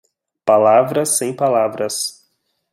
[0.43, 2.27] Palavras sem palavras